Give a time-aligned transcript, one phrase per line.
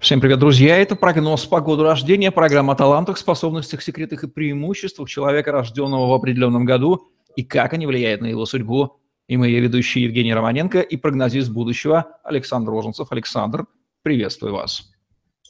[0.00, 0.78] Всем привет, друзья!
[0.78, 6.14] Это прогноз по году рождения, программа о талантах, способностях, секретах и преимуществах человека, рожденного в
[6.14, 8.96] определенном году, и как они влияют на его судьбу.
[9.28, 13.12] И мы ее ведущие Евгений Романенко и прогнозист будущего Александр Роженцев.
[13.12, 13.66] Александр,
[14.02, 14.90] приветствую вас.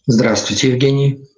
[0.06, 1.28] Здравствуйте, Евгений.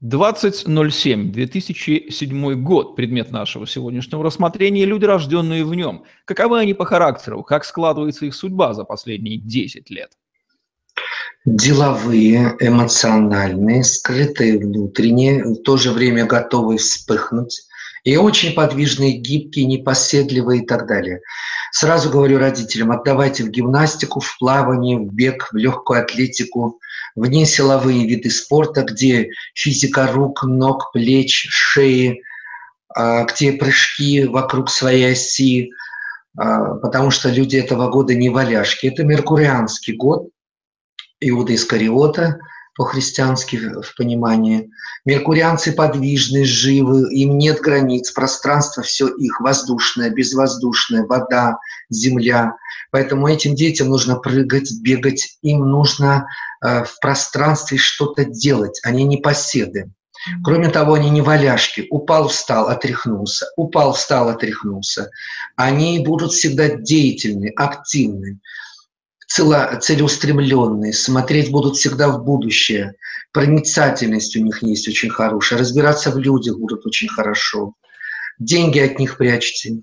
[0.00, 6.02] 2007, 2007 год, предмет нашего сегодняшнего рассмотрения, люди, рожденные в нем.
[6.24, 7.44] Каковы они по характеру?
[7.44, 10.10] Как складывается их судьба за последние 10 лет?
[11.50, 17.62] Деловые, эмоциональные, скрытые внутренние, в то же время готовые вспыхнуть.
[18.04, 21.22] И очень подвижные, гибкие, непоседливые и так далее.
[21.72, 26.80] Сразу говорю родителям, отдавайте в гимнастику, в плавание, в бег, в легкую атлетику,
[27.16, 32.20] вне силовые виды спорта, где физика рук, ног, плеч, шеи,
[32.94, 35.70] а, где прыжки вокруг своей оси,
[36.36, 38.86] а, потому что люди этого года не валяшки.
[38.86, 40.28] Это меркурианский год
[41.20, 42.38] Иуда Искариота,
[42.74, 44.70] по-христиански в понимании.
[45.04, 51.58] Меркурианцы подвижны, живы, им нет границ, пространство все их, воздушное, безвоздушное, вода,
[51.90, 52.54] земля–
[52.90, 56.26] Поэтому этим детям нужно прыгать, бегать, им нужно
[56.62, 59.90] э, в пространстве что-то делать, они не поседы.
[60.42, 61.86] Кроме того, они не валяшки.
[61.90, 63.46] Упал, встал, отряхнулся.
[63.56, 65.10] Упал, встал, отряхнулся.
[65.54, 68.40] Они будут всегда деятельны, активны,
[69.28, 72.94] целеустремленные, смотреть будут всегда в будущее.
[73.32, 75.58] Проницательность у них есть очень хорошая.
[75.58, 77.74] Разбираться в людях будут очень хорошо.
[78.38, 79.82] Деньги от них прячьте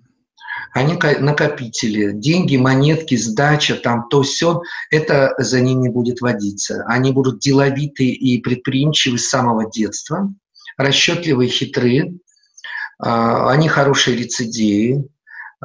[0.75, 6.83] они накопители, деньги, монетки, сдача, там то все, это за ними будет водиться.
[6.88, 10.33] Они будут деловитые и предприимчивы с самого детства,
[10.77, 12.17] расчетливые, хитрые,
[12.99, 15.07] а, они хорошие лицедеи,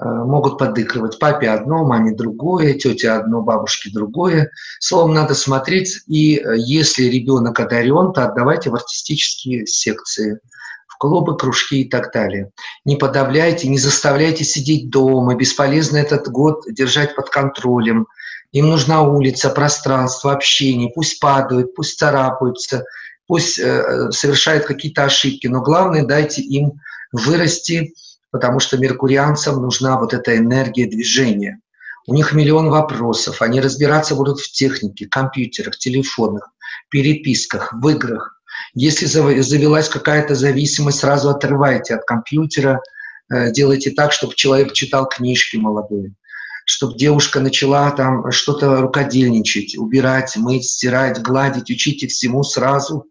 [0.05, 4.51] могут подыгрывать папе одно, маме другое, тете одно, бабушке другое.
[4.79, 10.39] Словом, надо смотреть, и э, если ребенок одарен, то отдавайте в артистические секции–
[11.01, 12.51] клубы, кружки и так далее.
[12.85, 15.35] Не подавляйте, не заставляйте сидеть дома.
[15.35, 18.07] Бесполезно этот год держать под контролем.
[18.53, 20.93] Им нужна улица, пространство, общение.
[20.95, 22.85] Пусть падают, пусть царапаются,
[23.27, 25.47] пусть э, совершают какие-то ошибки.
[25.47, 26.73] Но главное, дайте им
[27.13, 27.95] вырасти,
[28.31, 31.61] потому что меркурианцам нужна вот эта энергия движения.
[32.07, 33.43] У них миллион вопросов.
[33.43, 36.51] Они разбираться будут в технике, компьютерах, телефонах,
[36.91, 38.37] переписках, в играх–
[38.75, 42.81] если завелась какая-то зависимость, сразу отрывайте от компьютера,
[43.29, 46.15] э, делайте так, чтобы человек читал книжки молодые,
[46.67, 53.07] чтобы девушка начала там что-то рукодельничать, убирать, мыть, стирать, гладить, учите всему сразу.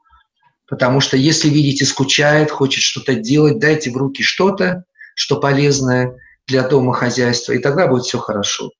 [0.68, 4.86] Потому что если видите, скучает, хочет что-то делать, дайте в руки что-то,
[5.20, 6.16] что полезное
[6.48, 8.72] для дома хозяйства, и тогда будет все хорошо.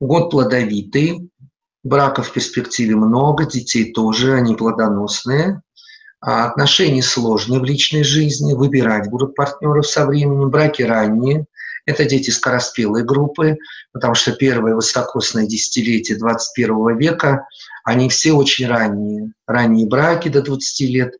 [0.00, 1.28] Год плодовитый,
[1.82, 5.60] браков в перспективе много, детей тоже, они плодоносные.
[6.20, 11.46] А отношения сложные в личной жизни, выбирать будут партнеров со временем, браки ранние.
[11.84, 13.56] Это дети скороспелой группы,
[13.92, 17.48] потому что первые высокосные десятилетия 21 века,
[17.82, 19.32] они все очень ранние.
[19.48, 21.14] Ранние браки до 20 лет.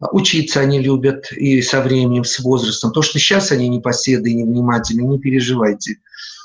[0.00, 2.92] Учиться они любят и со временем, с возрастом.
[2.92, 5.96] То, что сейчас они непоседы и невнимательны, не переживайте.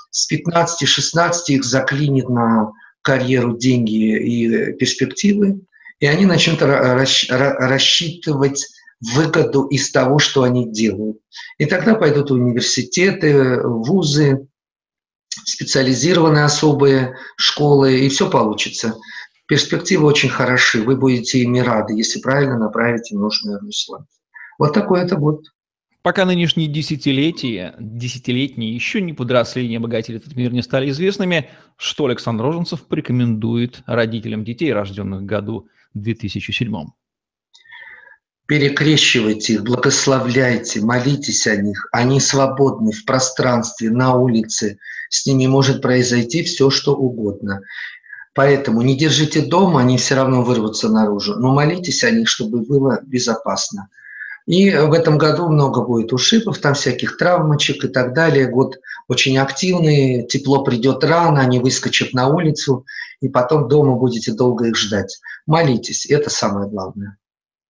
[0.09, 2.71] С 15-16 их заклинит на
[3.01, 5.59] карьеру, деньги и перспективы
[6.03, 8.67] и они начнут рассчитывать
[8.99, 11.17] выгоду из того, что они делают.
[11.57, 14.45] И тогда пойдут университеты, вузы,
[15.29, 18.95] специализированные особые школы, и все получится.
[19.53, 24.07] Перспективы очень хороши, вы будете ими рады, если правильно направите нужное русло.
[24.57, 25.43] Вот такой это год.
[26.01, 32.07] Пока нынешние десятилетия, десятилетние еще не подросли, не обогатили этот мир, не стали известными, что
[32.07, 36.73] Александр Роженцев порекомендует родителям детей, рожденных в году 2007.
[38.47, 41.87] Перекрещивайте их, благословляйте, молитесь о них.
[41.91, 44.79] Они свободны в пространстве, на улице.
[45.09, 47.61] С ними может произойти все, что угодно.
[48.33, 51.35] Поэтому не держите дома, они все равно вырвутся наружу.
[51.35, 53.89] Но молитесь о них, чтобы было безопасно.
[54.47, 58.49] И в этом году много будет ушибов, там всяких травмочек и так далее.
[58.49, 62.85] Год очень активный, тепло придет рано, они выскочат на улицу,
[63.21, 65.21] и потом дома будете долго их ждать.
[65.45, 67.17] Молитесь, это самое главное.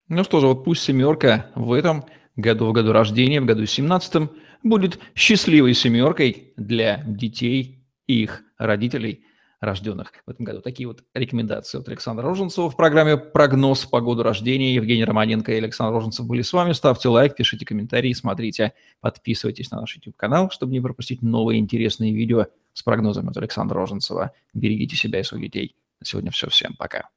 [0.08, 2.06] Ну что же, вот пусть семерка в этом
[2.36, 4.30] году, в году рождения, в году 17
[4.64, 9.26] будет счастливой семеркой для детей и их родителей–
[9.66, 10.62] рожденных в этом году.
[10.62, 14.74] Такие вот рекомендации от Александра Роженцева в программе «Прогноз по году рождения».
[14.74, 16.74] Евгений Романенко и Александр Роженцев были с вами.
[16.74, 22.48] Ставьте лайк, пишите комментарии, смотрите, подписывайтесь на наш YouTube-канал, чтобы не пропустить новые интересные видео
[22.74, 24.32] с прогнозами от Александра Роженцева.
[24.54, 25.76] Берегите себя и своих детей.
[26.00, 26.50] На сегодня все.
[26.50, 27.10] Всем пока.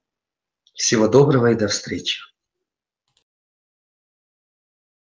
[0.75, 2.21] Всего доброго и до встречи.